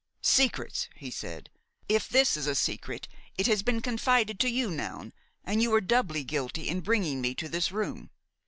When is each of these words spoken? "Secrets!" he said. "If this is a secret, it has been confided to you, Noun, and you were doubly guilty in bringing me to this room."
"Secrets!" 0.23 0.89
he 0.95 1.11
said. 1.11 1.51
"If 1.87 2.09
this 2.09 2.35
is 2.35 2.47
a 2.47 2.55
secret, 2.55 3.07
it 3.37 3.45
has 3.45 3.61
been 3.61 3.81
confided 3.83 4.39
to 4.39 4.49
you, 4.49 4.71
Noun, 4.71 5.13
and 5.43 5.61
you 5.61 5.69
were 5.69 5.79
doubly 5.79 6.23
guilty 6.23 6.67
in 6.69 6.81
bringing 6.81 7.21
me 7.21 7.35
to 7.35 7.47
this 7.47 7.71
room." 7.71 8.09